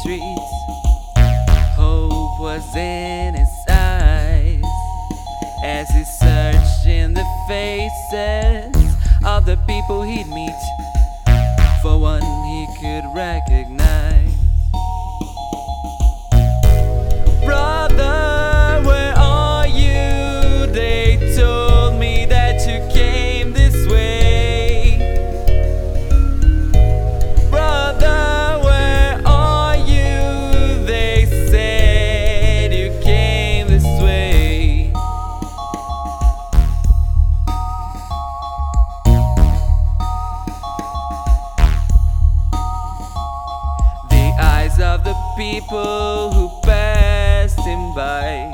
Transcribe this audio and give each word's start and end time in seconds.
streets. 0.00 0.52
Hope 1.76 2.40
was 2.40 2.64
in 2.76 3.34
his 3.34 3.48
eyes 3.68 4.62
as 5.64 5.88
he 5.90 6.04
searched 6.04 6.86
in 6.86 7.14
the 7.14 7.26
faces 7.48 8.94
of 9.24 9.44
the 9.46 9.56
people 9.66 10.02
he'd 10.02 10.26
meet 10.28 10.62
for 11.82 11.98
one 12.00 12.22
he 12.22 12.66
could 12.80 13.04
recognize. 13.14 13.61
Of 44.82 45.04
the 45.04 45.14
people 45.36 46.32
who 46.32 46.50
passed 46.62 47.58
him 47.60 47.94
by 47.94 48.52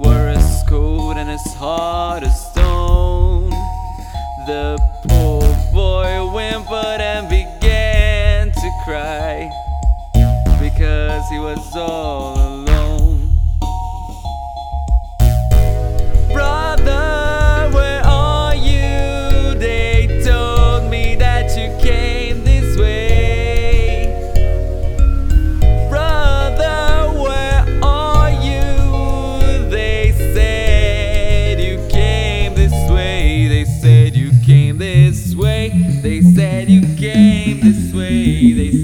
were 0.00 0.28
as 0.28 0.64
cold 0.68 1.16
and 1.16 1.30
as 1.30 1.54
hard 1.54 2.24
as 2.24 2.50
stone. 2.50 3.50
The 4.48 4.76
poor 5.06 5.42
boy 5.72 6.10
whimpered 6.32 7.00
and 7.00 7.28
began 7.28 8.50
to 8.50 8.70
cry 8.84 9.48
because 10.60 11.22
he 11.30 11.38
was 11.38 11.64
all 11.76 12.19
They 33.20 33.66
said 33.66 34.16
you 34.16 34.30
came 34.46 34.78
this 34.78 35.34
way. 35.34 35.68
They 36.00 36.22
said 36.22 36.70
you 36.70 36.80
came 36.96 37.60
this 37.60 37.92
way. 37.92 38.54
They 38.54 38.79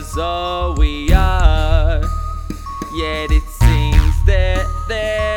brothers 0.00 0.18
all 0.18 0.74
we 0.74 1.12
are. 1.12 2.00
Yet 2.94 3.30
it 3.30 3.42
seems 3.42 4.24
that 4.24 4.66
there 4.88 5.29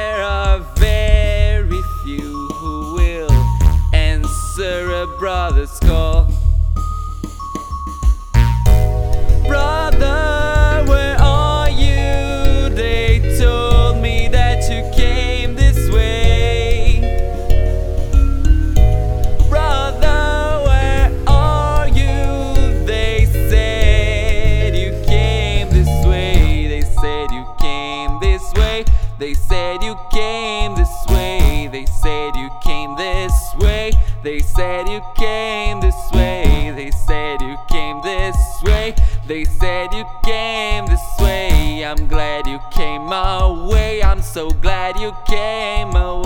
They 29.19 29.33
said 29.33 29.83
you 29.83 29.95
came 30.11 30.75
this 30.75 30.93
way. 31.09 31.69
They 31.71 31.85
said 31.85 32.35
you 32.35 32.49
came 32.63 32.95
this 32.95 33.33
way. 33.59 33.91
They 34.23 34.39
said 34.39 34.87
you 34.87 35.01
came 35.15 35.79
this 35.81 35.95
way. 36.11 36.73
They 36.75 36.91
said 36.91 37.41
you 37.41 37.57
came 37.69 38.01
this 38.01 38.37
way. 38.63 38.95
They 39.27 39.45
said 39.45 39.93
you 39.93 40.05
came 40.25 40.87
this 40.87 41.01
way. 41.19 41.85
I'm 41.85 42.07
glad 42.07 42.47
you 42.47 42.59
came 42.71 43.03
my 43.03 43.67
way. 43.69 44.01
I'm 44.01 44.21
so 44.21 44.49
glad 44.49 44.99
you 44.99 45.15
came 45.27 45.89
my 45.89 46.22